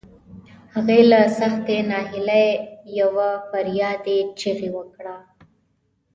هغې 0.73 0.99
له 1.11 1.19
سختې 1.39 1.77
ناهيلۍ 1.89 2.49
يوه 2.99 3.29
فریادي 3.49 4.19
چیغه 4.39 4.69
وکړه. 4.77 5.15